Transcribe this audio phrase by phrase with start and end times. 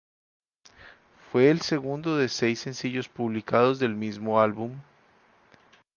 [1.31, 4.79] Fue el segundo de seis sencillos publicados del mismo álbum.